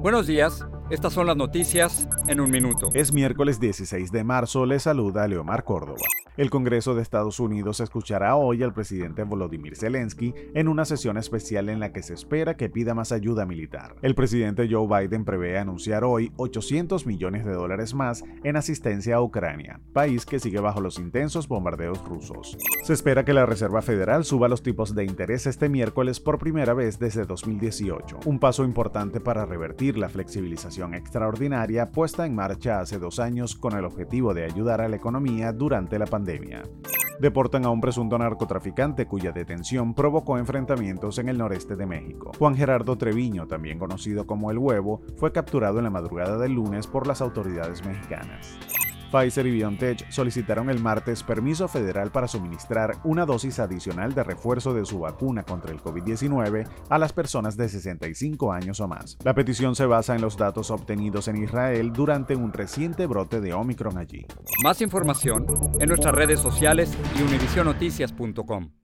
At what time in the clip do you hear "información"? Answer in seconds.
64.80-65.46